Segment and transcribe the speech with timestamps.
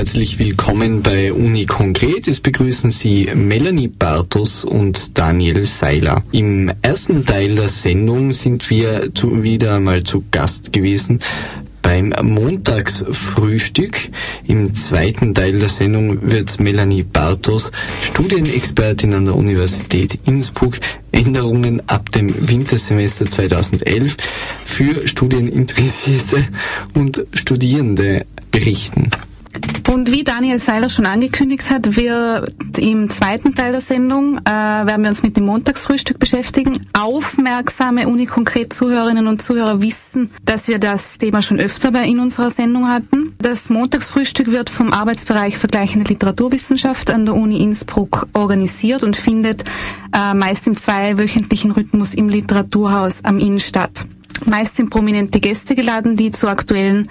[0.00, 2.26] herzlich willkommen bei Uni Konkret.
[2.26, 6.24] Es begrüßen Sie Melanie Bartos und Daniel Seiler.
[6.32, 11.20] Im ersten Teil der Sendung sind wir zu, wieder einmal zu Gast gewesen
[11.82, 14.08] beim Montagsfrühstück.
[14.46, 17.70] Im zweiten Teil der Sendung wird Melanie Bartos,
[18.02, 20.78] Studienexpertin an der Universität Innsbruck,
[21.12, 24.16] Änderungen ab dem Wintersemester 2011
[24.64, 26.48] für Studieninteressierte
[26.94, 29.10] und Studierende berichten.
[29.90, 32.44] Und wie Daniel Seiler schon angekündigt hat, wir
[32.78, 36.86] im zweiten Teil der Sendung äh, werden wir uns mit dem Montagsfrühstück beschäftigen.
[36.92, 42.88] Aufmerksame Uni-Konkret-Zuhörerinnen und Zuhörer wissen, dass wir das Thema schon öfter bei in unserer Sendung
[42.88, 43.34] hatten.
[43.38, 49.64] Das Montagsfrühstück wird vom Arbeitsbereich Vergleichende Literaturwissenschaft an der Uni Innsbruck organisiert und findet
[50.14, 54.06] äh, meist im zweiwöchentlichen Rhythmus im Literaturhaus am Inn statt.
[54.46, 57.08] Meist sind prominente Gäste geladen, die zu aktuellen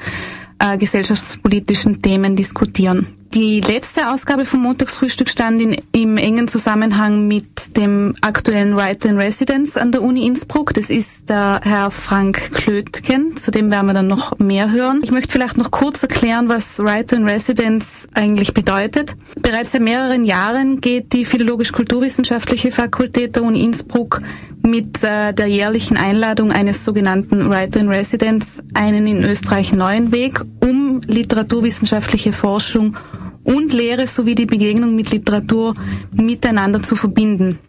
[0.59, 3.07] äh, gesellschaftspolitischen Themen diskutieren.
[3.33, 7.45] Die letzte Ausgabe vom Montagsfrühstück stand in, im engen Zusammenhang mit
[7.77, 10.73] dem aktuellen Writer in Residence an der Uni Innsbruck.
[10.73, 15.01] Das ist der Herr Frank Klötgen, zu dem werden wir dann noch mehr hören.
[15.03, 19.15] Ich möchte vielleicht noch kurz erklären, was Writer in Residence eigentlich bedeutet.
[19.39, 24.23] Bereits seit mehreren Jahren geht die Philologisch-Kulturwissenschaftliche Fakultät der Uni Innsbruck
[24.61, 30.41] mit äh, der jährlichen Einladung eines sogenannten Writer in Residence einen in Österreich neuen Weg,
[30.61, 32.97] um literaturwissenschaftliche Forschung
[33.43, 35.73] und Lehre sowie die Begegnung mit Literatur
[36.11, 37.59] miteinander zu verbinden.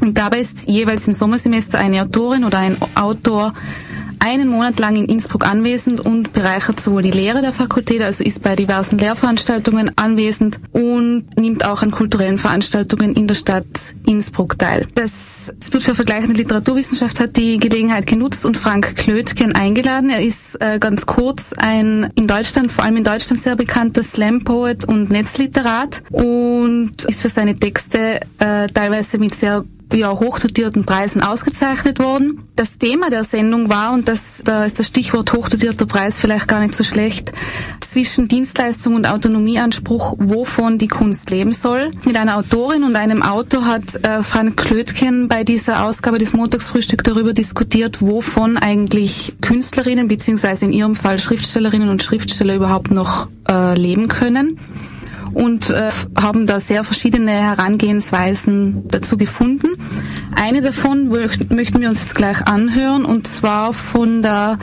[0.00, 3.54] Und dabei ist jeweils im Sommersemester eine Autorin oder ein Autor
[4.24, 8.42] einen Monat lang in Innsbruck anwesend und bereichert sowohl die Lehre der Fakultät, also ist
[8.42, 13.66] bei diversen Lehrveranstaltungen anwesend und nimmt auch an kulturellen Veranstaltungen in der Stadt
[14.06, 14.86] Innsbruck teil.
[14.94, 15.12] Das
[15.54, 20.08] Institut für Vergleichende Literaturwissenschaft hat die Gelegenheit genutzt und Frank Klötgen eingeladen.
[20.08, 24.86] Er ist äh, ganz kurz ein in Deutschland, vor allem in Deutschland sehr bekannter Slam-Poet
[24.86, 29.64] und Netzliterat und ist für seine Texte äh, teilweise mit sehr
[29.94, 32.42] ja, hochdotierten Preisen ausgezeichnet worden.
[32.56, 36.60] Das Thema der Sendung war, und das, da ist das Stichwort hochdotierter Preis vielleicht gar
[36.60, 37.32] nicht so schlecht,
[37.90, 41.90] zwischen Dienstleistung und Autonomieanspruch, wovon die Kunst leben soll.
[42.04, 47.04] Mit einer Autorin und einem Autor hat äh, Frank Klötgen bei dieser Ausgabe des Montagsfrühstück
[47.04, 53.78] darüber diskutiert, wovon eigentlich Künstlerinnen beziehungsweise in ihrem Fall Schriftstellerinnen und Schriftsteller überhaupt noch äh,
[53.78, 54.58] leben können
[55.34, 59.68] und äh, haben da sehr verschiedene Herangehensweisen dazu gefunden.
[60.36, 64.58] Eine davon möchten wir uns jetzt gleich anhören und zwar von der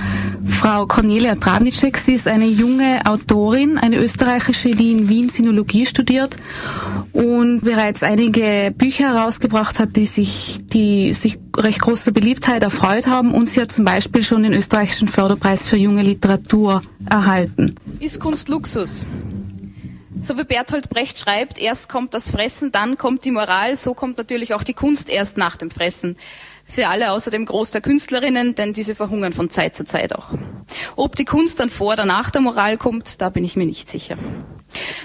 [0.46, 1.98] Frau Cornelia Travnicek.
[1.98, 6.36] Sie ist eine junge Autorin, eine österreichische, die in Wien Sinologie studiert
[7.14, 13.34] und bereits einige Bücher herausgebracht hat, die sich, die sich recht große Beliebtheit erfreut haben
[13.34, 17.76] und sie hat zum Beispiel schon den österreichischen Förderpreis für junge Literatur erhalten.
[18.00, 19.06] Ist Kunst Luxus?
[20.24, 24.20] So wie Bertolt Brecht schreibt, erst kommt das Fressen, dann kommt die Moral, so kommt
[24.20, 26.16] natürlich auch die Kunst erst nach dem Fressen.
[26.68, 30.28] Für alle außer dem Groß der Künstlerinnen, denn diese verhungern von Zeit zu Zeit auch.
[30.96, 33.90] Ob die Kunst dann vor oder nach der Moral kommt, da bin ich mir nicht
[33.90, 34.16] sicher.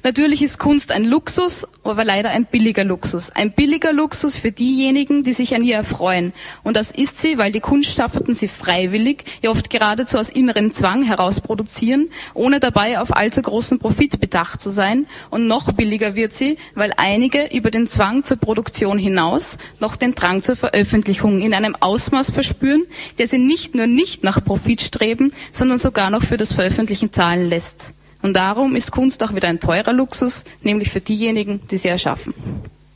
[0.02, 3.30] Natürlich ist Kunst ein Luxus, aber leider ein billiger Luxus.
[3.30, 6.32] Ein billiger Luxus für diejenigen, die sich an ihr erfreuen.
[6.62, 11.02] Und das ist sie, weil die Kunstschaffenden sie freiwillig, ja oft geradezu aus inneren Zwang
[11.02, 15.06] heraus produzieren, ohne dabei auf allzu großen Profit bedacht zu sein.
[15.30, 20.14] Und noch billiger wird sie, weil einige über den Zwang zur Produktion hinaus noch den
[20.14, 22.84] Drang zur Veröffentlichung in einem Ausmaß verspüren,
[23.18, 27.48] der sie nicht nur nicht nach Profit streben, sondern sogar noch für das Veröffentlichen zahlen
[27.48, 27.95] lässt.
[28.26, 32.34] Und darum ist Kunst auch wieder ein teurer Luxus, nämlich für diejenigen, die sie erschaffen.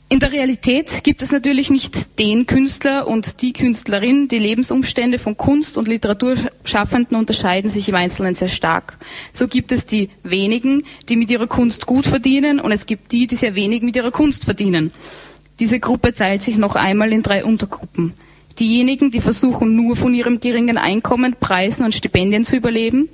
[0.09, 4.27] In der Realität gibt es natürlich nicht den Künstler und die Künstlerin.
[4.27, 8.97] Die Lebensumstände von Kunst- und Literaturschaffenden unterscheiden sich im Einzelnen sehr stark.
[9.31, 13.25] So gibt es die wenigen, die mit ihrer Kunst gut verdienen und es gibt die,
[13.25, 14.91] die sehr wenig mit ihrer Kunst verdienen.
[15.61, 18.15] Diese Gruppe teilt sich noch einmal in drei Untergruppen.
[18.59, 23.09] Diejenigen, die versuchen nur von ihrem geringen Einkommen, Preisen und Stipendien zu überleben,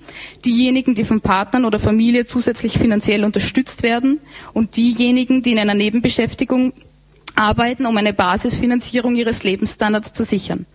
[0.45, 4.19] diejenigen, die von Partnern oder Familie zusätzlich finanziell unterstützt werden
[4.53, 6.73] und diejenigen, die in einer Nebenbeschäftigung
[7.35, 10.65] arbeiten, um eine Basisfinanzierung ihres Lebensstandards zu sichern.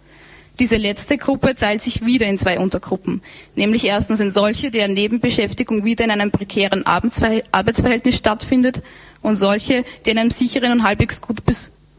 [0.58, 3.22] Diese letzte Gruppe teilt sich wieder in zwei Untergruppen,
[3.56, 8.82] nämlich erstens in solche, deren Nebenbeschäftigung wieder in einem prekären Arbeitsverhältnis stattfindet
[9.22, 11.42] und solche, die in einem sicheren und halbwegs gut,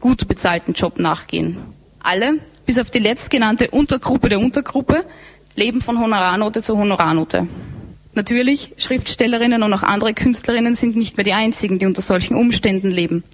[0.00, 1.58] gut bezahlten Job nachgehen.
[2.00, 5.04] Alle, bis auf die letztgenannte Untergruppe der Untergruppe,
[5.56, 7.46] leben von Honorarnote zu Honorarnote.
[8.14, 12.90] Natürlich, Schriftstellerinnen und auch andere Künstlerinnen sind nicht mehr die einzigen, die unter solchen Umständen
[12.90, 13.24] leben.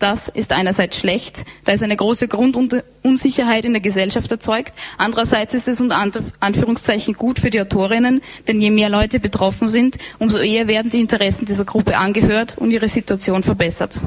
[0.00, 4.72] Das ist einerseits schlecht, da es eine große Grundunsicherheit in der Gesellschaft erzeugt.
[4.96, 6.00] Andererseits ist es unter
[6.40, 11.00] Anführungszeichen gut für die Autorinnen, denn je mehr Leute betroffen sind, umso eher werden die
[11.00, 14.00] Interessen dieser Gruppe angehört und ihre Situation verbessert.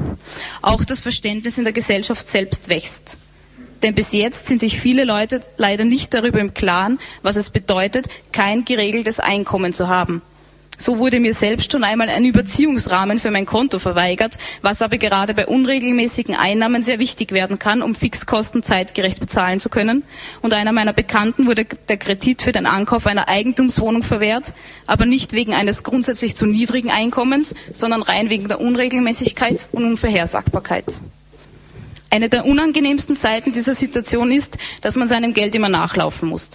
[0.62, 3.18] Auch das Verständnis in der Gesellschaft selbst wächst.
[3.82, 8.08] Denn bis jetzt sind sich viele Leute leider nicht darüber im Klaren, was es bedeutet,
[8.32, 10.22] kein geregeltes Einkommen zu haben.
[10.76, 15.32] So wurde mir selbst schon einmal ein Überziehungsrahmen für mein Konto verweigert, was aber gerade
[15.32, 20.02] bei unregelmäßigen Einnahmen sehr wichtig werden kann, um Fixkosten zeitgerecht bezahlen zu können.
[20.42, 24.52] Und einer meiner Bekannten wurde der Kredit für den Ankauf einer Eigentumswohnung verwehrt,
[24.86, 30.86] aber nicht wegen eines grundsätzlich zu niedrigen Einkommens, sondern rein wegen der Unregelmäßigkeit und Unvorhersagbarkeit.
[32.14, 36.50] Eine der unangenehmsten Seiten dieser Situation ist, dass man seinem Geld immer nachlaufen muss.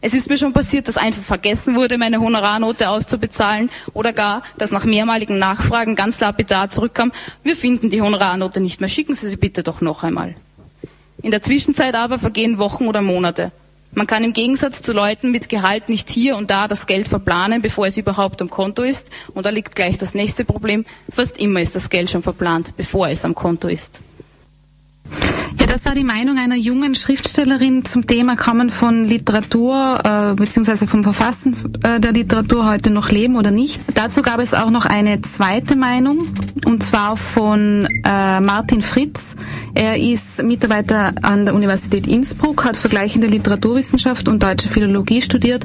[0.00, 4.72] Es ist mir schon passiert, dass einfach vergessen wurde, meine Honorarnote auszubezahlen oder gar, dass
[4.72, 7.12] nach mehrmaligen Nachfragen ganz lapidar zurückkam,
[7.44, 10.34] wir finden die Honorarnote nicht mehr, schicken Sie sie bitte doch noch einmal.
[11.22, 13.52] In der Zwischenzeit aber vergehen Wochen oder Monate.
[13.92, 17.62] Man kann im Gegensatz zu Leuten mit Gehalt nicht hier und da das Geld verplanen,
[17.62, 19.08] bevor es überhaupt am Konto ist.
[19.34, 20.84] Und da liegt gleich das nächste Problem.
[21.14, 24.00] Fast immer ist das Geld schon verplant, bevor es am Konto ist.
[25.60, 30.86] Ja, das war die Meinung einer jungen Schriftstellerin zum Thema man von Literatur äh, bzw.
[30.86, 33.80] vom Verfassen äh, der Literatur heute noch leben oder nicht.
[33.94, 36.26] Dazu gab es auch noch eine zweite Meinung
[36.64, 39.34] und zwar von äh, Martin Fritz.
[39.74, 45.64] Er ist Mitarbeiter an der Universität Innsbruck, hat vergleichende Literaturwissenschaft und deutsche Philologie studiert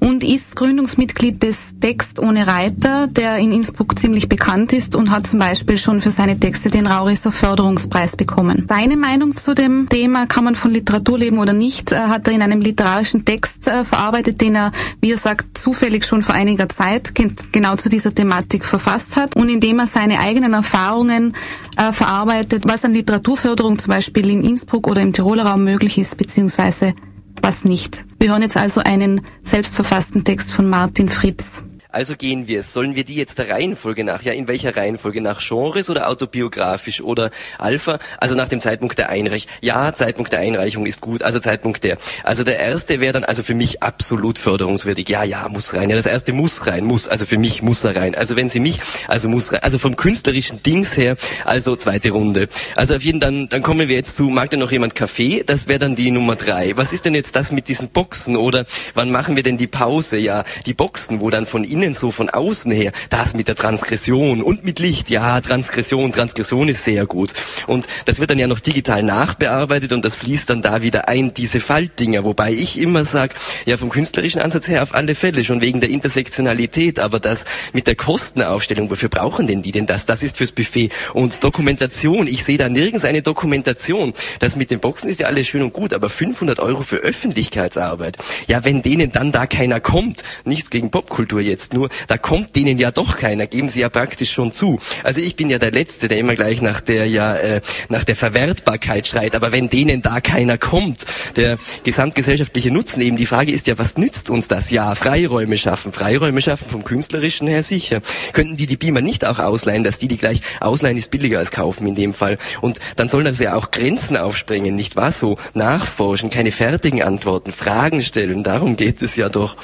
[0.00, 5.26] und ist Gründungsmitglied des Text ohne Reiter, der in Innsbruck ziemlich bekannt ist und hat
[5.26, 8.64] zum Beispiel schon für seine Texte den Raurisser Förderungspreis bekommen.
[8.82, 12.34] Seine Meinung zu dem Thema, kann man von Literatur leben oder nicht, äh, hat er
[12.34, 16.68] in einem literarischen Text äh, verarbeitet, den er, wie er sagt, zufällig schon vor einiger
[16.68, 21.36] Zeit genau zu dieser Thematik verfasst hat und in dem er seine eigenen Erfahrungen
[21.76, 26.16] äh, verarbeitet, was an Literaturförderung zum Beispiel in Innsbruck oder im Tiroler Raum möglich ist,
[26.16, 26.94] beziehungsweise
[27.40, 28.04] was nicht.
[28.18, 31.44] Wir hören jetzt also einen selbstverfassten Text von Martin Fritz.
[31.92, 32.62] Also gehen wir.
[32.62, 34.22] Sollen wir die jetzt der Reihenfolge nach?
[34.22, 35.20] Ja, in welcher Reihenfolge?
[35.20, 37.98] Nach Genres oder autobiografisch oder Alpha?
[38.18, 39.50] Also nach dem Zeitpunkt der Einreichung.
[39.60, 41.22] Ja, Zeitpunkt der Einreichung ist gut.
[41.22, 41.98] Also Zeitpunkt der.
[42.24, 45.06] Also der erste wäre dann also für mich absolut förderungswürdig.
[45.10, 45.90] Ja, ja, muss rein.
[45.90, 47.08] Ja, das erste muss rein, muss.
[47.08, 48.14] Also für mich muss er rein.
[48.14, 49.62] Also wenn Sie mich, also muss rein.
[49.62, 52.48] Also vom künstlerischen Dings her, also zweite Runde.
[52.74, 55.44] Also auf jeden dann, dann kommen wir jetzt zu, mag denn noch jemand Kaffee?
[55.44, 56.74] Das wäre dann die Nummer drei.
[56.76, 58.36] Was ist denn jetzt das mit diesen Boxen?
[58.36, 58.64] Oder
[58.94, 60.16] wann machen wir denn die Pause?
[60.16, 63.56] Ja, die Boxen, wo dann von innen innen so von außen her, das mit der
[63.56, 67.32] Transgression und mit Licht, ja, Transgression, Transgression ist sehr gut.
[67.66, 71.34] Und das wird dann ja noch digital nachbearbeitet und das fließt dann da wieder ein,
[71.34, 73.34] diese Faltdinger, wobei ich immer sage,
[73.66, 77.88] ja, vom künstlerischen Ansatz her auf alle Fälle, schon wegen der Intersektionalität, aber das mit
[77.88, 80.06] der Kostenaufstellung, wofür brauchen denn die denn das?
[80.06, 80.90] Das ist fürs Buffet.
[81.14, 84.14] Und Dokumentation, ich sehe da nirgends eine Dokumentation.
[84.38, 88.18] Das mit den Boxen ist ja alles schön und gut, aber 500 Euro für Öffentlichkeitsarbeit.
[88.46, 92.78] Ja, wenn denen dann da keiner kommt, nichts gegen Popkultur jetzt, nur, da kommt denen
[92.78, 94.78] ja doch keiner, geben sie ja praktisch schon zu.
[95.02, 98.16] Also ich bin ja der Letzte, der immer gleich nach der ja äh, nach der
[98.16, 99.34] Verwertbarkeit schreit.
[99.34, 103.96] Aber wenn denen da keiner kommt, der gesamtgesellschaftliche Nutzen eben, die Frage ist ja, was
[103.96, 104.70] nützt uns das?
[104.70, 108.00] Ja, Freiräume schaffen, Freiräume schaffen vom künstlerischen her sicher.
[108.32, 111.50] Könnten die die Beamer nicht auch ausleihen, dass die die gleich ausleihen ist billiger als
[111.50, 112.38] kaufen in dem Fall.
[112.60, 115.12] Und dann sollen das ja auch Grenzen aufspringen, nicht wahr?
[115.12, 118.42] So nachforschen, keine fertigen Antworten, Fragen stellen.
[118.42, 119.56] Darum geht es ja doch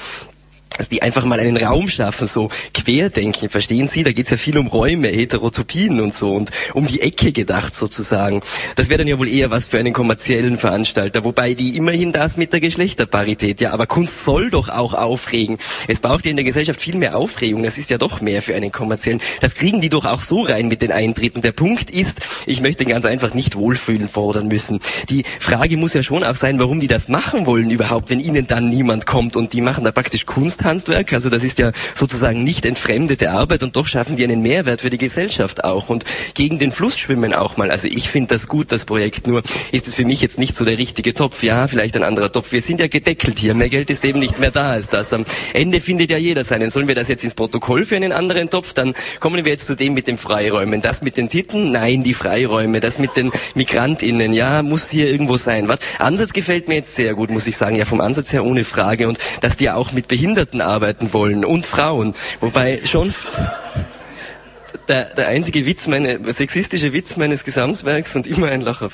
[0.79, 4.05] dass die einfach mal einen Raum schaffen, so querdenken, verstehen Sie?
[4.05, 7.75] Da geht es ja viel um Räume, Heterotopien und so und um die Ecke gedacht
[7.75, 8.43] sozusagen.
[8.77, 12.37] Das wäre dann ja wohl eher was für einen kommerziellen Veranstalter, wobei die immerhin das
[12.37, 15.59] mit der Geschlechterparität, ja, aber Kunst soll doch auch aufregen.
[15.89, 18.55] Es braucht ja in der Gesellschaft viel mehr Aufregung, das ist ja doch mehr für
[18.55, 19.21] einen kommerziellen.
[19.41, 21.43] Das kriegen die doch auch so rein mit den Eintritten.
[21.43, 24.81] Der Punkt ist, ich möchte ganz einfach nicht Wohlfühlen fordern müssen.
[25.11, 28.47] Die Frage muss ja schon auch sein, warum die das machen wollen überhaupt, wenn ihnen
[28.47, 31.13] dann niemand kommt und die machen da praktisch Kunst Kunsthandwerk.
[31.13, 34.91] Also das ist ja sozusagen nicht entfremdete Arbeit und doch schaffen die einen Mehrwert für
[34.91, 37.71] die Gesellschaft auch und gegen den Fluss schwimmen auch mal.
[37.71, 39.27] Also ich finde das gut, das Projekt.
[39.27, 41.43] Nur ist es für mich jetzt nicht so der richtige Topf.
[41.43, 42.53] Ja, vielleicht ein anderer Topf.
[42.53, 43.55] Wir sind ja gedeckelt hier.
[43.55, 45.13] Mehr Geld ist eben nicht mehr da als das.
[45.13, 46.71] Am Ende findet ja jeder seinen.
[46.71, 48.75] Sollen wir das jetzt ins Protokoll für einen anderen Topf?
[48.75, 50.83] Dann kommen wir jetzt zu dem mit den Freiräumen.
[50.83, 51.73] Das mit den Titeln?
[51.73, 52.81] Nein, die Freiräume.
[52.81, 54.33] Das mit den MigrantInnen.
[54.33, 55.69] Ja, muss hier irgendwo sein.
[55.69, 55.79] Was?
[55.99, 57.77] Ansatz gefällt mir jetzt sehr gut, muss ich sagen.
[57.77, 59.09] Ja, vom Ansatz her ohne Frage.
[59.09, 62.15] Und dass die auch mit Behinderten Behinderten arbeiten wollen und Frauen.
[62.41, 63.15] Wobei schon
[64.89, 68.91] der, der einzige Witz, meine, sexistische Witz meines Gesamtwerks und immer ein Lacher.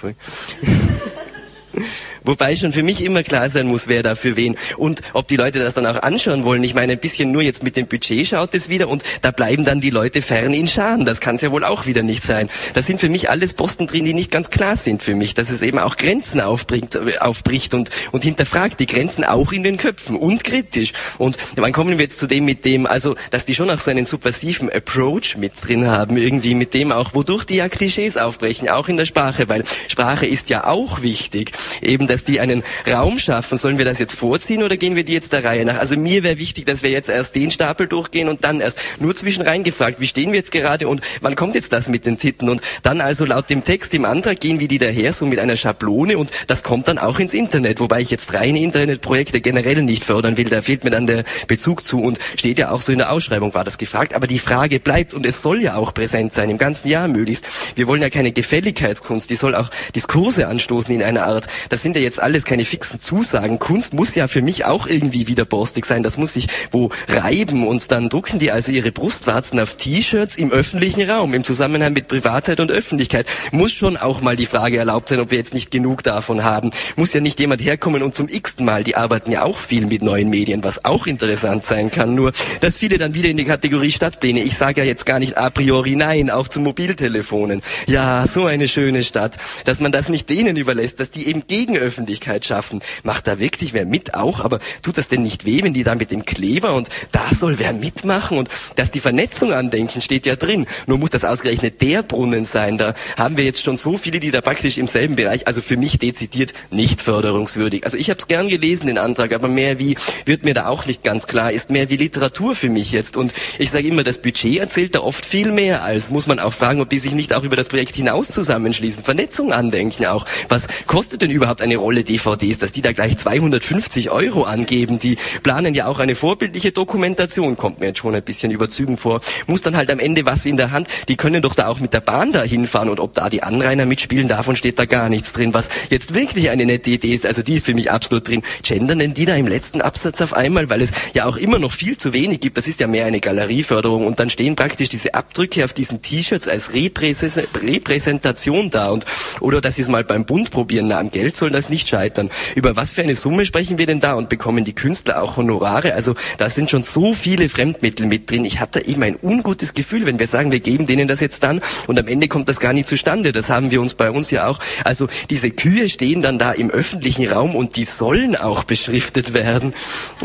[2.24, 4.56] Wobei schon für mich immer klar sein muss, wer da für wen.
[4.78, 6.64] Und ob die Leute das dann auch anschauen wollen.
[6.64, 9.64] Ich meine, ein bisschen nur jetzt mit dem Budget schaut es wieder und da bleiben
[9.64, 11.04] dann die Leute fern in Scharen.
[11.04, 12.48] Das kann es ja wohl auch wieder nicht sein.
[12.72, 15.34] Da sind für mich alles Posten drin, die nicht ganz klar sind für mich.
[15.34, 19.62] Dass es eben auch Grenzen aufbringt, äh, aufbricht und, und hinterfragt die Grenzen auch in
[19.62, 20.92] den Köpfen und kritisch.
[21.18, 23.90] Und wann kommen wir jetzt zu dem mit dem, also, dass die schon auch so
[23.90, 28.70] einen subversiven Approach mit drin haben, irgendwie mit dem auch, wodurch die ja Klischees aufbrechen,
[28.70, 31.52] auch in der Sprache, weil Sprache ist ja auch wichtig.
[31.82, 33.58] Eben, dass die einen Raum schaffen.
[33.58, 35.78] Sollen wir das jetzt vorziehen oder gehen wir die jetzt der Reihe nach?
[35.78, 39.16] Also mir wäre wichtig, dass wir jetzt erst den Stapel durchgehen und dann erst nur
[39.16, 42.50] zwischen reingefragt, wie stehen wir jetzt gerade und wann kommt jetzt das mit den Titeln?
[42.50, 45.56] Und dann also laut dem Text im Antrag gehen wir die daher so mit einer
[45.56, 50.04] Schablone und das kommt dann auch ins Internet, wobei ich jetzt reine Internetprojekte generell nicht
[50.04, 50.44] fördern will.
[50.44, 53.54] Da fehlt mir dann der Bezug zu und steht ja auch so in der Ausschreibung,
[53.54, 54.14] war das gefragt.
[54.14, 57.44] Aber die Frage bleibt und es soll ja auch präsent sein, im ganzen Jahr möglichst.
[57.74, 61.48] Wir wollen ja keine Gefälligkeitskunst, die soll auch Diskurse anstoßen in einer Art.
[61.70, 63.58] Das sind ja jetzt alles keine fixen Zusagen.
[63.58, 66.02] Kunst muss ja für mich auch irgendwie wieder borstig sein.
[66.02, 70.52] Das muss sich wo reiben und dann drucken die also ihre Brustwarzen auf T-Shirts im
[70.52, 73.26] öffentlichen Raum, im Zusammenhang mit Privatheit und Öffentlichkeit.
[73.50, 76.70] Muss schon auch mal die Frage erlaubt sein, ob wir jetzt nicht genug davon haben.
[76.96, 80.02] Muss ja nicht jemand herkommen und zum x-ten Mal, die arbeiten ja auch viel mit
[80.02, 82.14] neuen Medien, was auch interessant sein kann.
[82.14, 84.40] Nur, dass viele dann wieder in die Kategorie Stadtpläne.
[84.40, 87.62] Ich sage ja jetzt gar nicht a priori nein, auch zu Mobiltelefonen.
[87.86, 89.38] Ja, so eine schöne Stadt.
[89.64, 91.46] Dass man das nicht denen überlässt, dass die eben
[91.94, 92.80] Gegenöffentlichkeit schaffen.
[93.02, 95.94] Macht da wirklich wer mit auch, aber tut das denn nicht weh, wenn die da
[95.94, 100.36] mit dem Kleber und da soll wer mitmachen und dass die Vernetzung andenken, steht ja
[100.36, 100.66] drin.
[100.86, 102.78] Nur muss das ausgerechnet der Brunnen sein.
[102.78, 105.76] Da haben wir jetzt schon so viele, die da praktisch im selben Bereich, also für
[105.76, 107.84] mich dezidiert nicht förderungswürdig.
[107.84, 110.86] Also ich habe es gern gelesen, den Antrag, aber mehr wie wird mir da auch
[110.86, 113.16] nicht ganz klar, ist mehr wie Literatur für mich jetzt.
[113.16, 116.10] Und ich sage immer, das Budget erzählt da oft viel mehr als.
[116.10, 119.52] Muss man auch fragen, ob die sich nicht auch über das Projekt hinaus zusammenschließen, Vernetzung
[119.52, 120.26] andenken auch.
[120.48, 124.98] Was kostet denn überhaupt eine Rolle DVDs, dass die da gleich 250 Euro angeben?
[124.98, 129.20] Die planen ja auch eine vorbildliche Dokumentation, kommt mir jetzt schon ein bisschen überzügend vor.
[129.46, 130.88] Muss dann halt am Ende was in der Hand.
[131.08, 133.84] Die können doch da auch mit der Bahn da hinfahren und ob da die Anrainer
[133.84, 135.52] mitspielen, davon steht da gar nichts drin.
[135.52, 138.42] Was jetzt wirklich eine nette Idee ist, also die ist für mich absolut drin.
[138.62, 141.72] Gendern denn die da im letzten Absatz auf einmal, weil es ja auch immer noch
[141.72, 142.56] viel zu wenig gibt.
[142.56, 146.48] Das ist ja mehr eine Galerieförderung und dann stehen praktisch diese Abdrücke auf diesen T-Shirts
[146.48, 149.04] als Repräsentation da und
[149.40, 152.30] oder dass sie es mal beim Bund probieren, na am Geld soll das nicht scheitern.
[152.54, 155.94] Über was für eine Summe sprechen wir denn da und bekommen die Künstler auch Honorare?
[155.94, 158.44] Also da sind schon so viele Fremdmittel mit drin.
[158.44, 161.42] Ich habe da eben ein ungutes Gefühl, wenn wir sagen, wir geben denen das jetzt
[161.42, 163.32] dann und am Ende kommt das gar nicht zustande.
[163.32, 164.60] Das haben wir uns bei uns ja auch.
[164.84, 169.74] Also diese Kühe stehen dann da im öffentlichen Raum und die sollen auch beschriftet werden.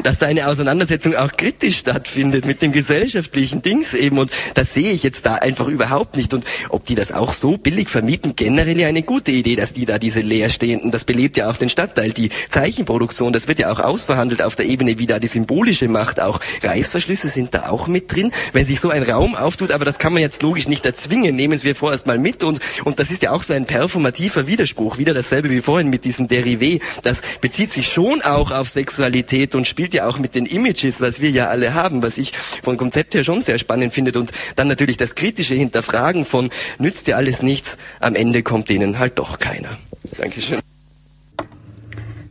[0.03, 4.91] Dass da eine Auseinandersetzung auch kritisch stattfindet mit dem gesellschaftlichen Dings eben und das sehe
[4.91, 6.31] ich jetzt da einfach überhaupt nicht.
[6.35, 9.87] Und ob die das auch so billig vermieten, generell ja eine gute Idee, dass die
[9.87, 13.79] da diese leerstehenden, das belebt ja auch den Stadtteil, die Zeichenproduktion, das wird ja auch
[13.79, 16.39] ausverhandelt auf der Ebene, wie da die symbolische Macht auch.
[16.61, 20.13] Reißverschlüsse sind da auch mit drin, wenn sich so ein Raum auftut, aber das kann
[20.13, 23.31] man jetzt logisch nicht erzwingen, nehmen wir vorerst mal mit und, und das ist ja
[23.31, 27.91] auch so ein performativer Widerspruch, wieder dasselbe wie vorhin mit diesem Derivé, das bezieht sich
[27.91, 31.73] schon auch auf Sexualität und spielt ja auch mit den Images, was wir ja alle
[31.73, 35.55] haben, was ich von Konzept her schon sehr spannend finde und dann natürlich das kritische
[35.55, 39.77] Hinterfragen von nützt dir alles nichts, am Ende kommt denen halt doch keiner.
[40.17, 40.59] Dankeschön.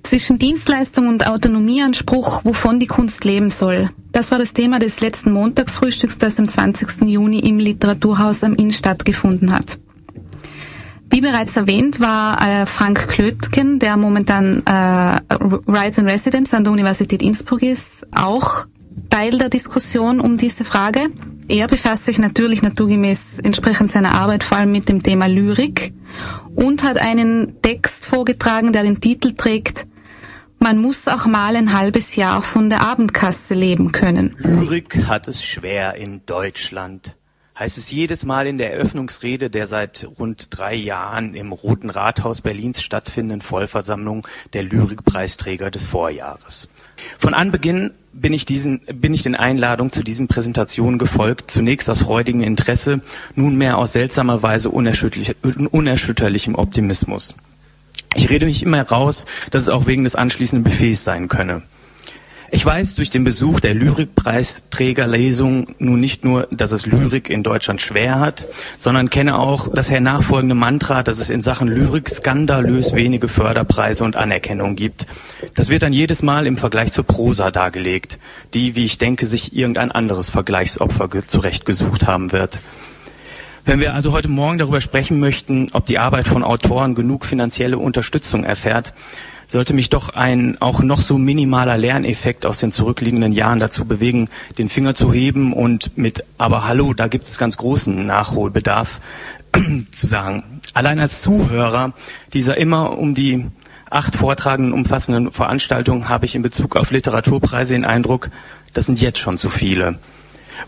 [0.08, 3.90] Zwischen Dienstleistung und Autonomieanspruch, wovon die Kunst leben soll.
[4.10, 7.02] Das war das Thema des letzten Montagsfrühstücks, das am 20.
[7.02, 9.78] Juni im Literaturhaus am Inn stattgefunden hat.
[11.10, 14.70] Wie bereits erwähnt, war äh, Frank Klötgen, der momentan äh,
[15.70, 18.64] Rights and Residence an der Universität Innsbruck ist, auch
[19.10, 21.10] Teil der Diskussion um diese Frage.
[21.48, 25.92] Er befasst sich natürlich naturgemäß entsprechend seiner Arbeit vor allem mit dem Thema Lyrik
[26.54, 29.84] und hat einen Text vorgetragen, der den Titel trägt
[30.58, 34.34] Man muss auch mal ein halbes Jahr von der Abendkasse leben können.
[34.38, 37.14] Lyrik hat es schwer in Deutschland
[37.58, 42.40] heißt es jedes Mal in der Eröffnungsrede der seit rund drei Jahren im Roten Rathaus
[42.40, 46.68] Berlins stattfindenden Vollversammlung der Lyrikpreisträger des Vorjahres.
[47.18, 52.02] Von Anbeginn bin ich, diesen, bin ich den Einladungen zu diesen Präsentationen gefolgt, zunächst aus
[52.02, 53.00] freudigem Interesse,
[53.34, 55.36] nunmehr aus seltsamer Weise unerschütterlich,
[55.70, 57.34] unerschütterlichem Optimismus.
[58.18, 61.62] Ich rede mich immer raus, dass es auch wegen des anschließenden Buffets sein könne.
[62.50, 67.80] Ich weiß durch den Besuch der Lyrikpreisträgerlesung nun nicht nur, dass es Lyrik in Deutschland
[67.80, 73.28] schwer hat, sondern kenne auch das hernachfolgende Mantra, dass es in Sachen Lyrik skandalös wenige
[73.28, 75.06] Förderpreise und Anerkennung gibt.
[75.54, 78.18] Das wird dann jedes Mal im Vergleich zur Prosa dargelegt,
[78.52, 82.58] die, wie ich denke, sich irgendein anderes Vergleichsopfer zurechtgesucht haben wird.
[83.68, 87.76] Wenn wir also heute Morgen darüber sprechen möchten, ob die Arbeit von Autoren genug finanzielle
[87.76, 88.94] Unterstützung erfährt,
[89.46, 94.30] sollte mich doch ein auch noch so minimaler Lerneffekt aus den zurückliegenden Jahren dazu bewegen,
[94.56, 99.02] den Finger zu heben und mit aber hallo, da gibt es ganz großen Nachholbedarf
[99.92, 100.62] zu sagen.
[100.72, 101.92] Allein als Zuhörer
[102.32, 103.48] dieser immer um die
[103.90, 108.30] acht vortragenden umfassenden Veranstaltungen habe ich in Bezug auf Literaturpreise den Eindruck,
[108.72, 109.98] das sind jetzt schon zu viele.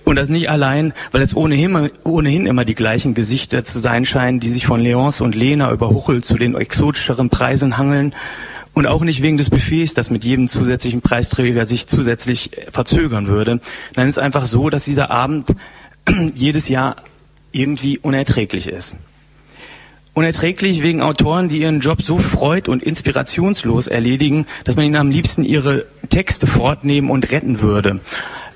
[0.05, 4.41] Und das nicht allein, weil es ohnehin, ohnehin immer die gleichen Gesichter zu sein scheinen,
[4.41, 8.15] die sich von Leons und Lena über Huchel zu den exotischeren Preisen hangeln.
[8.73, 13.61] Und auch nicht wegen des Buffets, das mit jedem zusätzlichen Preisträger sich zusätzlich verzögern würde.
[13.97, 15.47] Es ist einfach so, dass dieser Abend
[16.35, 16.97] jedes Jahr
[17.53, 18.95] irgendwie unerträglich ist.
[20.13, 25.11] Unerträglich wegen Autoren, die ihren Job so freud- und inspirationslos erledigen, dass man ihnen am
[25.11, 28.01] liebsten ihre Texte fortnehmen und retten würde.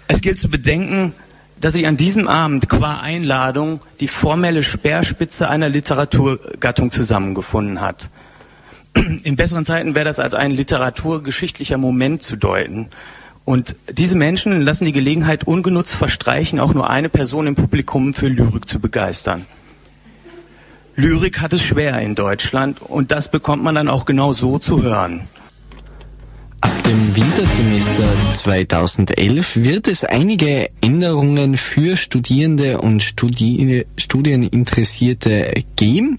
[0.09, 1.15] Es gilt zu bedenken,
[1.61, 8.11] dass ich an diesem Abend qua Einladung die formelle Speerspitze einer Literaturgattung zusammengefunden hat.
[9.23, 12.91] In besseren Zeiten wäre das als ein literaturgeschichtlicher Moment zu deuten.
[13.45, 18.29] Und diese Menschen lassen die Gelegenheit ungenutzt verstreichen, auch nur eine Person im Publikum für
[18.29, 19.45] Lyrik zu begeistern.
[20.97, 24.83] Lyrik hat es schwer in Deutschland und das bekommt man dann auch genau so zu
[24.83, 25.23] hören.
[26.87, 36.19] Dem Wintersemester 2011 wird es einige Änderungen für Studierende und Studi Studieninteressierte geben.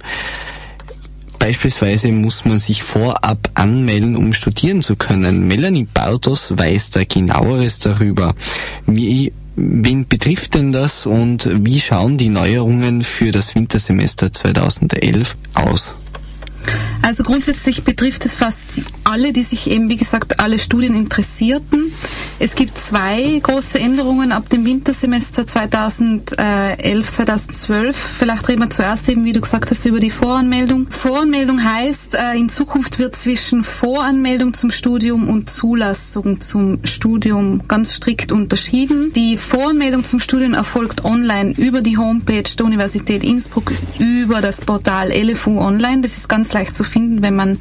[1.38, 5.48] Beispielsweise muss man sich vorab anmelden, um studieren zu können.
[5.48, 8.34] Melanie Bartos weiß da genaueres darüber.
[8.88, 15.93] Wie, wen betrifft denn das und wie schauen die Neuerungen für das Wintersemester 2011 aus?
[17.05, 18.57] Also grundsätzlich betrifft es fast
[19.03, 21.93] alle, die sich eben, wie gesagt, alle Studien interessierten.
[22.39, 27.95] Es gibt zwei große Änderungen ab dem Wintersemester 2011, 2012.
[27.95, 30.88] Vielleicht reden wir zuerst eben, wie du gesagt hast, über die Voranmeldung.
[30.88, 37.93] Voranmeldung heißt, äh, in Zukunft wird zwischen Voranmeldung zum Studium und Zulassung zum Studium ganz
[37.93, 39.13] strikt unterschieden.
[39.13, 45.12] Die Voranmeldung zum Studium erfolgt online über die Homepage der Universität Innsbruck, über das Portal
[45.12, 46.01] LFU Online.
[46.01, 47.59] Das ist ganz leicht zu finden, wenn man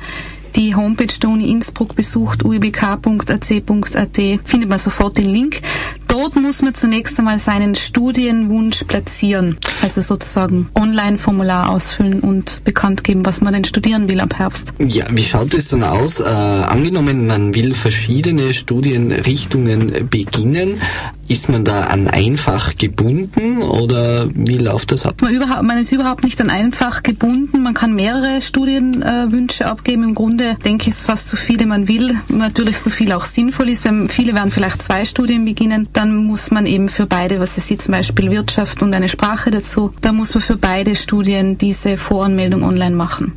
[0.57, 5.61] die Homepage der Uni Innsbruck besucht, uibk.ac.at, findet man sofort den Link.
[6.09, 13.27] Dort muss man zunächst einmal seinen Studienwunsch platzieren, also sozusagen Online-Formular ausfüllen und bekannt geben,
[13.27, 14.73] was man denn studieren will ab Herbst.
[14.79, 16.21] Ja, wie schaut es dann aus?
[16.21, 20.81] Äh, angenommen, man will verschiedene Studienrichtungen beginnen,
[21.27, 25.23] ist man da an einfach gebunden oder wie läuft das ab?
[25.23, 27.63] Man, überhaupt, man ist überhaupt nicht an einfach gebunden.
[27.63, 30.05] Man kann mehrere Studienwünsche äh, abgeben.
[30.05, 32.19] Im Grunde denke ich, ist fast so viele man will.
[32.29, 33.85] Natürlich so viel auch sinnvoll ist.
[33.85, 37.67] Wenn viele werden vielleicht zwei Studien beginnen, dann muss man eben für beide, was es
[37.67, 41.97] sieht, zum Beispiel Wirtschaft und eine Sprache dazu, da muss man für beide Studien diese
[41.97, 43.33] Voranmeldung online machen.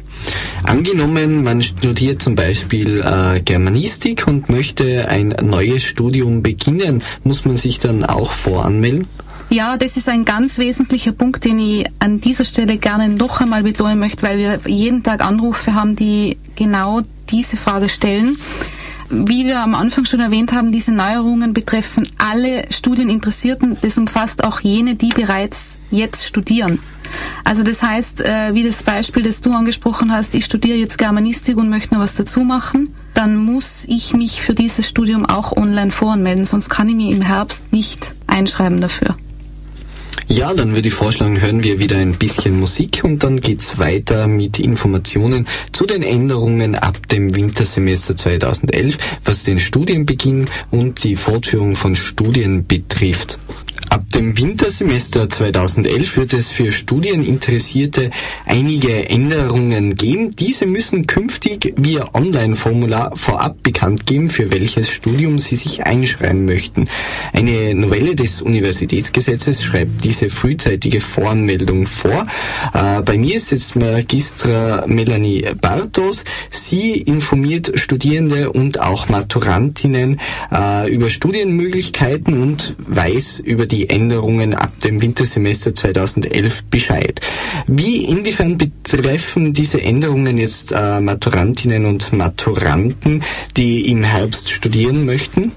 [0.63, 7.55] Angenommen, man studiert zum Beispiel äh, Germanistik und möchte ein neues Studium beginnen, muss man
[7.55, 9.07] sich dann auch voranmelden?
[9.49, 13.63] Ja, das ist ein ganz wesentlicher Punkt, den ich an dieser Stelle gerne noch einmal
[13.63, 18.37] betonen möchte, weil wir jeden Tag Anrufe haben, die genau diese Frage stellen.
[19.09, 23.77] Wie wir am Anfang schon erwähnt haben, diese Neuerungen betreffen alle Studieninteressierten.
[23.81, 25.57] Das umfasst auch jene, die bereits
[25.91, 26.79] jetzt studieren.
[27.45, 31.55] Also das heißt, äh, wie das Beispiel, das du angesprochen hast, ich studiere jetzt Germanistik
[31.55, 35.91] und möchte noch was dazu machen, dann muss ich mich für dieses Studium auch online
[35.91, 39.15] voranmelden, sonst kann ich mir im Herbst nicht einschreiben dafür.
[40.29, 44.27] Ja, dann würde ich vorschlagen, hören wir wieder ein bisschen Musik und dann geht's weiter
[44.27, 51.77] mit Informationen zu den Änderungen ab dem Wintersemester 2011, was den Studienbeginn und die Fortführung
[51.77, 53.39] von Studien betrifft.
[53.97, 58.11] Ab dem Wintersemester 2011 wird es für Studieninteressierte
[58.45, 60.35] einige Änderungen geben.
[60.35, 66.87] Diese müssen künftig via Online-Formular vorab bekannt geben, für welches Studium sie sich einschreiben möchten.
[67.33, 72.27] Eine Novelle des Universitätsgesetzes schreibt diese frühzeitige Voranmeldung vor.
[72.75, 76.23] Äh, bei mir ist jetzt Magistra Melanie Bartos.
[76.51, 80.19] Sie informiert Studierende und auch Maturantinnen
[80.51, 87.21] äh, über Studienmöglichkeiten und weiß über die Änderungen ab dem Wintersemester 2011 Bescheid.
[87.67, 93.23] Wie inwiefern betreffen diese Änderungen jetzt äh, Maturantinnen und Maturanten,
[93.55, 95.51] die im Herbst studieren möchten?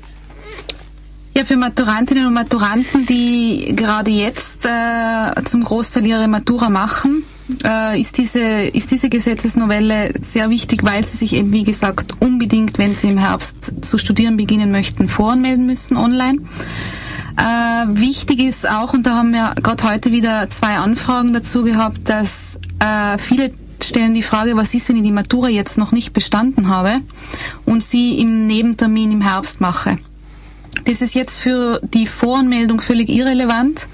[1.37, 7.23] Ja, für Maturantinnen und Maturanten, die gerade jetzt äh, zum Großteil ihre Matura machen,
[7.64, 12.79] äh, ist, diese, ist diese Gesetzesnovelle sehr wichtig, weil sie sich eben, wie gesagt, unbedingt,
[12.79, 16.38] wenn sie im Herbst zu studieren beginnen möchten, voranmelden müssen online.
[17.37, 22.09] Äh, wichtig ist auch, und da haben wir gerade heute wieder zwei Anfragen dazu gehabt,
[22.09, 23.53] dass äh, viele
[23.85, 27.01] stellen die Frage, was ist, wenn ich die Matura jetzt noch nicht bestanden habe
[27.64, 29.99] und sie im Nebentermin im Herbst mache.
[30.85, 33.87] Das ist jetzt für die Voranmeldung völlig irrelevant,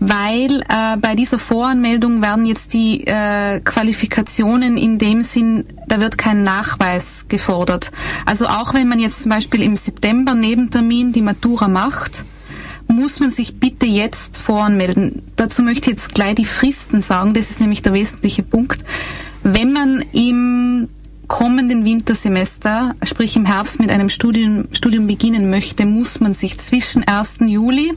[0.00, 6.18] weil äh, bei dieser Voranmeldung werden jetzt die äh, Qualifikationen in dem Sinn, da wird
[6.18, 7.90] kein Nachweis gefordert.
[8.26, 12.24] Also auch wenn man jetzt zum Beispiel im September Nebentermin die Matura macht,
[12.94, 15.22] muss man sich bitte jetzt voranmelden.
[15.36, 18.84] Dazu möchte ich jetzt gleich die Fristen sagen, das ist nämlich der wesentliche Punkt.
[19.42, 20.88] Wenn man im
[21.26, 27.04] kommenden Wintersemester, sprich im Herbst mit einem Studium, Studium beginnen möchte, muss man sich zwischen
[27.04, 27.38] 1.
[27.46, 27.92] Juli,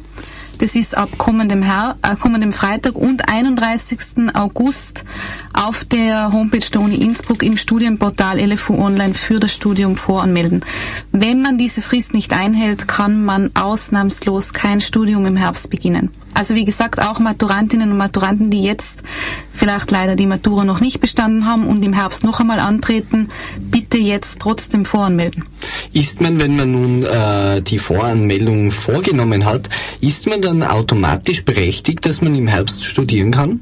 [0.60, 4.34] das ist ab kommendem, Her äh, kommendem Freitag und 31.
[4.34, 5.04] August
[5.54, 10.64] auf der Homepage der Uni Innsbruck im Studienportal LFU Online für das Studium voranmelden.
[11.12, 16.10] Wenn man diese Frist nicht einhält, kann man ausnahmslos kein Studium im Herbst beginnen.
[16.34, 19.04] Also wie gesagt, auch Maturantinnen und Maturanten, die jetzt
[19.58, 23.98] vielleicht leider die Matura noch nicht bestanden haben und im Herbst noch einmal antreten, bitte
[23.98, 25.46] jetzt trotzdem voranmelden.
[25.94, 32.06] Ist man, wenn man nun äh, die Voranmeldung vorgenommen hat, ist man dann automatisch berechtigt,
[32.06, 33.62] dass man im Herbst studieren kann?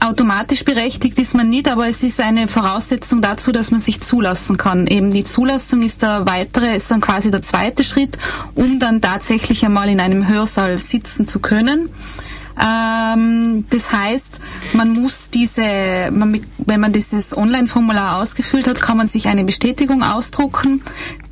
[0.00, 4.56] Automatisch berechtigt ist man nicht, aber es ist eine Voraussetzung dazu, dass man sich zulassen
[4.56, 4.86] kann.
[4.86, 8.16] Eben die Zulassung ist der weitere, ist dann quasi der zweite Schritt,
[8.54, 11.88] um dann tatsächlich einmal in einem Hörsaal sitzen zu können.
[12.60, 14.40] Ähm, das heißt,
[14.72, 20.02] man muss diese, man, wenn man dieses Online-Formular ausgefüllt hat, kann man sich eine Bestätigung
[20.02, 20.82] ausdrucken.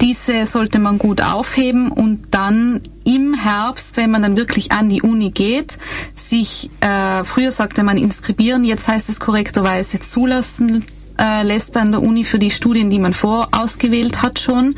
[0.01, 5.03] Diese sollte man gut aufheben und dann im Herbst, wenn man dann wirklich an die
[5.03, 5.79] Uni geht,
[6.15, 10.85] sich, äh, früher sagte man inskribieren, jetzt heißt es korrekterweise zulassen
[11.19, 14.75] äh, lässt an der Uni für die Studien, die man vorausgewählt hat schon.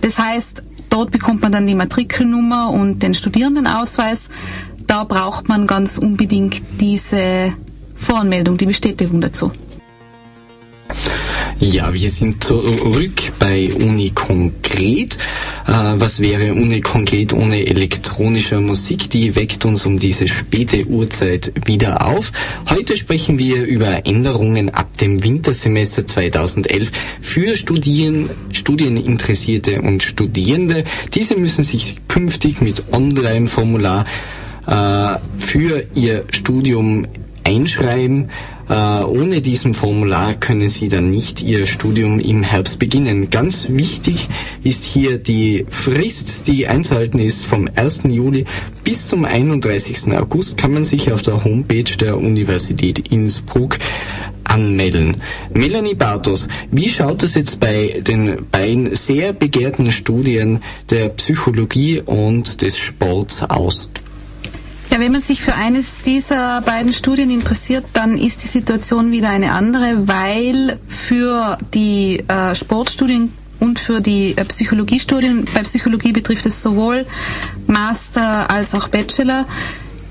[0.00, 4.28] Das heißt, dort bekommt man dann die Matrikelnummer und den Studierendenausweis
[4.88, 7.52] da braucht man ganz unbedingt diese
[7.94, 9.52] Voranmeldung, die Bestätigung dazu.
[11.60, 15.18] Ja, wir sind zurück bei Uni Konkret.
[15.66, 19.10] Äh, was wäre Uni Konkret ohne elektronische Musik?
[19.10, 22.30] Die weckt uns um diese späte Uhrzeit wieder auf.
[22.70, 30.84] Heute sprechen wir über Änderungen ab dem Wintersemester 2011 für Studien, Studieninteressierte und Studierende.
[31.12, 34.04] Diese müssen sich künftig mit Online-Formular
[35.38, 37.06] für ihr Studium
[37.44, 38.30] einschreiben.
[38.70, 43.30] Uh, ohne diesem Formular können Sie dann nicht Ihr Studium im Herbst beginnen.
[43.30, 44.28] Ganz wichtig
[44.62, 48.02] ist hier die Frist, die einzuhalten ist vom 1.
[48.04, 48.44] Juli
[48.84, 50.12] bis zum 31.
[50.12, 53.78] August kann man sich auf der Homepage der Universität Innsbruck
[54.44, 55.16] anmelden.
[55.54, 62.60] Melanie Bartos, wie schaut es jetzt bei den beiden sehr begehrten Studien der Psychologie und
[62.60, 63.88] des Sports aus?
[64.90, 69.28] Ja, wenn man sich für eines dieser beiden Studien interessiert, dann ist die Situation wieder
[69.28, 76.46] eine andere, weil für die äh, Sportstudien und für die äh, Psychologiestudien, bei Psychologie betrifft
[76.46, 77.04] es sowohl
[77.66, 79.44] Master als auch Bachelor,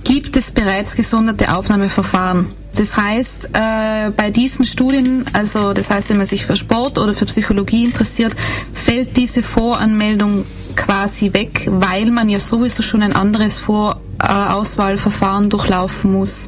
[0.03, 2.47] gibt es bereits gesonderte Aufnahmeverfahren.
[2.75, 7.15] Das heißt, äh, bei diesen Studien, also das heißt, wenn man sich für Sport oder
[7.15, 8.33] für Psychologie interessiert,
[8.73, 13.57] fällt diese Voranmeldung quasi weg, weil man ja sowieso schon ein anderes
[14.19, 16.47] Vorauswahlverfahren durchlaufen muss.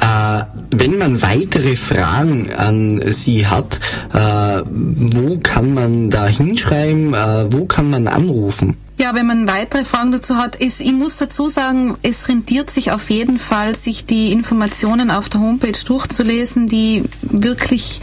[0.00, 3.78] Äh, wenn man weitere Fragen an Sie hat,
[4.12, 8.76] äh, wo kann man da hinschreiben, äh, wo kann man anrufen?
[8.98, 12.92] Ja, wenn man weitere Fragen dazu hat, ist, ich muss dazu sagen, es rentiert sich
[12.92, 18.00] auf jeden Fall, sich die Informationen auf der Homepage durchzulesen, die wirklich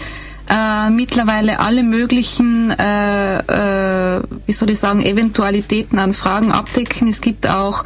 [0.50, 3.38] äh, mittlerweile alle möglichen, äh,
[4.18, 7.08] äh, wie soll ich sagen, Eventualitäten an Fragen abdecken.
[7.08, 7.84] Es gibt auch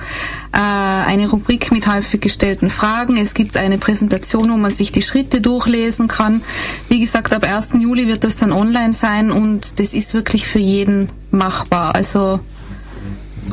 [0.53, 3.17] äh, eine Rubrik mit häufig gestellten Fragen.
[3.17, 6.41] Es gibt eine Präsentation, wo man sich die Schritte durchlesen kann.
[6.87, 7.69] Wie gesagt, ab 1.
[7.79, 11.95] Juli wird das dann online sein und das ist wirklich für jeden machbar.
[11.95, 12.39] Also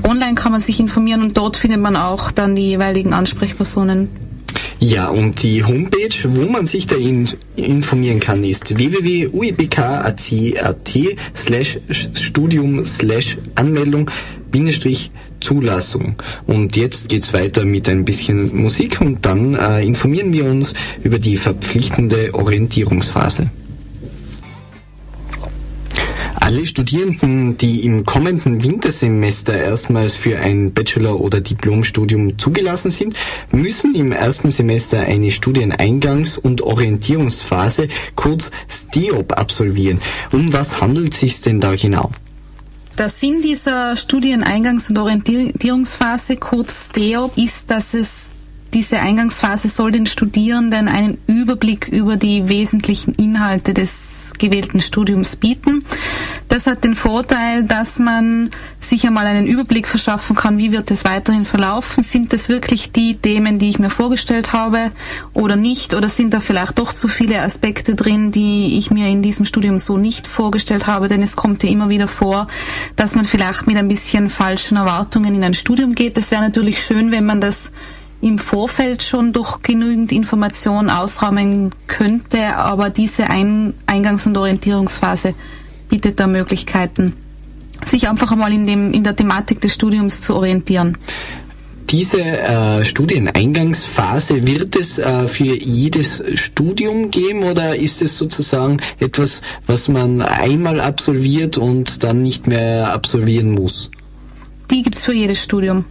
[0.04, 4.29] online kann man sich informieren und dort findet man auch dann die jeweiligen Ansprechpersonen
[4.78, 10.32] ja, und die Homepage, wo man sich da in, informieren kann, ist www.uibk.at
[11.36, 14.10] slash Studium slash Anmeldung
[14.50, 15.10] Bindestrich
[15.40, 16.16] Zulassung.
[16.46, 21.18] Und jetzt geht's weiter mit ein bisschen Musik und dann äh, informieren wir uns über
[21.18, 23.50] die verpflichtende Orientierungsphase.
[26.50, 33.14] Alle Studierenden, die im kommenden Wintersemester erstmals für ein Bachelor- oder Diplomstudium zugelassen sind,
[33.52, 37.86] müssen im ersten Semester eine Studieneingangs- und Orientierungsphase,
[38.16, 40.00] kurz STEOP, absolvieren.
[40.32, 42.10] Um was handelt es sich denn da genau?
[42.98, 48.08] Der Sinn dieser Studieneingangs- und Orientierungsphase, kurz STEOP, ist, dass es
[48.74, 54.09] diese Eingangsphase soll den Studierenden einen Überblick über die wesentlichen Inhalte des
[54.40, 55.85] gewählten Studiums bieten.
[56.48, 58.50] Das hat den Vorteil, dass man
[58.81, 62.03] sich einmal einen Überblick verschaffen kann, wie wird es weiterhin verlaufen.
[62.03, 64.90] Sind das wirklich die Themen, die ich mir vorgestellt habe
[65.33, 65.94] oder nicht?
[65.94, 69.79] Oder sind da vielleicht doch zu viele Aspekte drin, die ich mir in diesem Studium
[69.79, 71.07] so nicht vorgestellt habe?
[71.07, 72.48] Denn es kommt ja immer wieder vor,
[72.96, 76.18] dass man vielleicht mit ein bisschen falschen Erwartungen in ein Studium geht.
[76.18, 77.70] Es wäre natürlich schön, wenn man das
[78.20, 85.35] im Vorfeld schon durch genügend Informationen ausräumen könnte, aber diese Ein Eingangs- und Orientierungsphase
[85.88, 87.14] bietet da Möglichkeiten,
[87.85, 90.98] sich einfach einmal in, dem, in der Thematik des Studiums zu orientieren.
[91.88, 99.42] Diese äh, Studieneingangsphase, wird es äh, für jedes Studium geben oder ist es sozusagen etwas,
[99.66, 103.90] was man einmal absolviert und dann nicht mehr absolvieren muss?
[104.70, 105.85] Die gibt's für jedes Studium.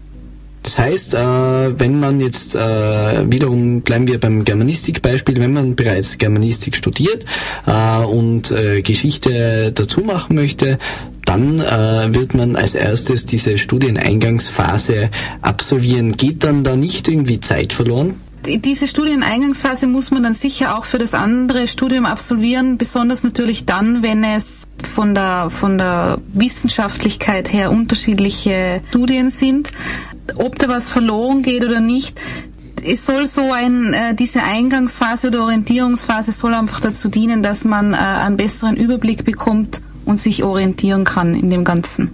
[0.63, 6.17] Das heißt, äh, wenn man jetzt äh, wiederum bleiben wir beim Germanistik-Beispiel, wenn man bereits
[6.17, 7.25] Germanistik studiert
[7.65, 10.77] äh, und Geschichte dazu machen möchte,
[11.25, 15.09] dann wird man als erstes diese Studieneingangsphase
[15.41, 16.17] absolvieren.
[16.17, 18.19] Geht dann da nicht irgendwie Zeit verloren?
[18.45, 24.01] diese Studieneingangsphase muss man dann sicher auch für das andere Studium absolvieren, besonders natürlich dann,
[24.01, 24.45] wenn es
[24.93, 29.71] von der, von der Wissenschaftlichkeit her unterschiedliche Studien sind
[30.37, 32.19] ob da was verloren geht oder nicht,
[32.85, 37.93] es soll so ein, äh, diese Eingangsphase oder Orientierungsphase soll einfach dazu dienen, dass man
[37.93, 42.11] äh, einen besseren Überblick bekommt und sich orientieren kann in dem Ganzen.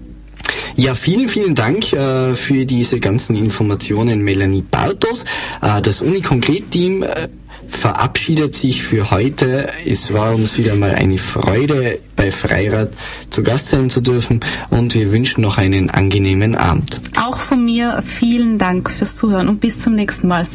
[0.76, 5.24] Ja, vielen, vielen Dank äh, für diese ganzen Informationen, Melanie Bartos.
[5.62, 7.30] Äh, das Uni-Konkret-Team äh,
[7.70, 9.70] verabschiedet sich für heute.
[9.86, 12.90] Es war uns wieder mal eine Freude, bei Freirad
[13.30, 17.02] zu Gast sein zu dürfen und wir wünschen noch einen angenehmen Abend.
[17.22, 20.48] Auch von mir vielen Dank fürs Zuhören und bis zum nächsten Mal.